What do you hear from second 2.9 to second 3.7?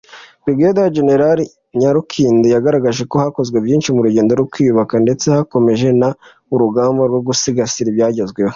ko hakozwe